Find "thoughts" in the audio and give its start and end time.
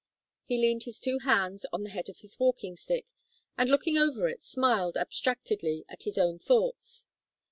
6.39-7.05